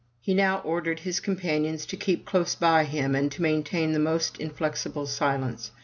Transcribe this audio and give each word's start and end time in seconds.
He 0.19 0.33
now 0.33 0.61
ordered 0.61 1.01
his 1.01 1.19
companions 1.19 1.85
to 1.85 1.95
keep 1.95 2.25
close 2.25 2.55
by 2.55 2.85
him, 2.85 3.13
and 3.13 3.31
to 3.33 3.43
main 3.43 3.61
tain 3.63 3.91
the 3.91 3.99
most 3.99 4.37
inflexible 4.39 5.05
silence. 5.05 5.69